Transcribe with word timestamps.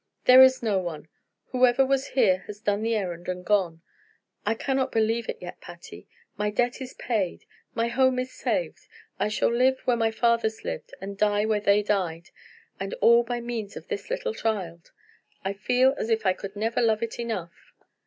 "There 0.25 0.41
is 0.41 0.63
no 0.63 0.79
one. 0.79 1.07
Whoever 1.49 1.85
was 1.85 2.07
here 2.17 2.39
has 2.47 2.59
done 2.59 2.81
the 2.81 2.95
errand 2.95 3.27
and 3.27 3.45
gone. 3.45 3.83
I 4.47 4.55
cannot 4.55 4.91
believe 4.91 5.29
it 5.29 5.37
yet, 5.39 5.61
Patty. 5.61 6.07
My 6.37 6.49
debt 6.49 6.81
is 6.81 6.95
paid! 6.95 7.45
my 7.75 7.87
home 7.87 8.17
is 8.17 8.33
saved! 8.33 8.87
I 9.19 9.27
shall 9.27 9.53
live 9.53 9.79
where 9.85 9.95
my 9.95 10.09
fathers 10.09 10.63
lived, 10.63 10.91
and 10.99 11.19
die 11.19 11.45
where 11.45 11.61
they 11.61 11.83
died; 11.83 12.31
and 12.79 12.95
all 12.95 13.21
by 13.21 13.41
means 13.41 13.77
of 13.77 13.89
this 13.89 14.09
little 14.09 14.33
child. 14.33 14.91
I 15.45 15.53
feel 15.53 15.93
as 15.99 16.09
if 16.09 16.25
I 16.25 16.33
could 16.33 16.55
never 16.55 16.81
love 16.81 17.03
it 17.03 17.19
enough!" 17.19 17.53